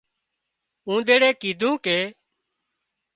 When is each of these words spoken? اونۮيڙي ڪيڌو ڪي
اونۮيڙي 0.87 1.29
ڪيڌو 1.41 1.69
ڪي 1.85 1.97